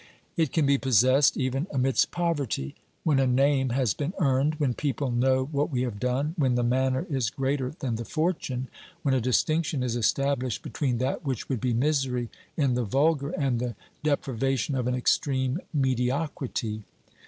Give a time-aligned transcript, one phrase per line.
[0.35, 5.11] It can be possessed even amidst poverty, when a name has been earned, when people
[5.11, 8.67] know what we have done, when the manner is greater than the fortune,
[9.03, 13.59] when a distinction is established between that which would be misery in the vulgar and
[13.59, 16.81] the depriva tion of an extreme mediocrity.